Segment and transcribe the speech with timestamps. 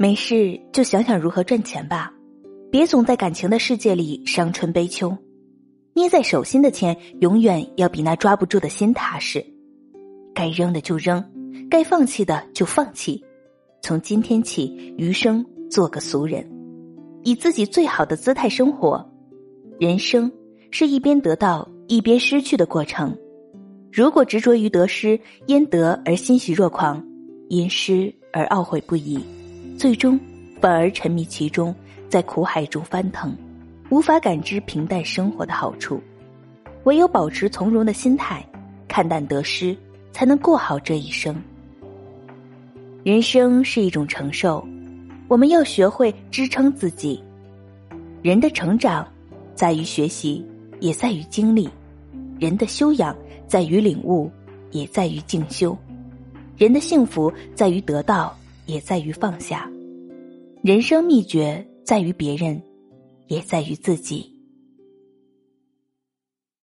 [0.00, 2.12] 没事就想想如何赚钱吧，
[2.70, 5.12] 别总在感情的世界里伤春悲秋。
[5.92, 9.44] 捏在手心的钱，永远要比那抓不住的心踏实。
[10.32, 11.24] 该扔的就扔，
[11.68, 13.20] 该放弃的就放弃。
[13.82, 16.48] 从今天起，余生做个俗人，
[17.24, 19.04] 以自己最好的姿态生活。
[19.80, 20.30] 人生
[20.70, 23.12] 是一边得到一边失去的过程。
[23.92, 27.04] 如果执着于得失，因得而欣喜若狂，
[27.48, 29.18] 因失而懊悔不已，
[29.78, 30.18] 最终
[30.60, 31.72] 反而沉迷其中，
[32.08, 33.34] 在苦海中翻腾。
[33.90, 36.02] 无法感知平淡生活的好处，
[36.82, 38.44] 唯有保持从容的心态，
[38.88, 39.74] 看淡得失，
[40.12, 41.34] 才能过好这一生。
[43.04, 44.66] 人生是一种承受，
[45.28, 47.22] 我们要学会支撑自己。
[48.20, 49.06] 人的成长，
[49.54, 50.44] 在于学习，
[50.80, 51.66] 也在于经历；
[52.38, 53.16] 人的修养，
[53.46, 54.28] 在于领悟，
[54.72, 55.74] 也在于静修；
[56.58, 58.36] 人的幸福，在于得到，
[58.68, 59.68] 也在于放下。
[60.62, 62.62] 人生秘诀，在于别人。
[63.28, 64.37] 也在于自己。